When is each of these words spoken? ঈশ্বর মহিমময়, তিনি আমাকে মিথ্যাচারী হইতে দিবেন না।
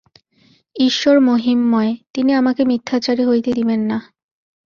ঈশ্বর 0.75 1.15
মহিমময়, 1.19 1.91
তিনি 2.13 2.31
আমাকে 2.33 2.61
মিথ্যাচারী 2.65 3.23
হইতে 3.25 3.51
দিবেন 3.53 3.81
না। 3.81 3.97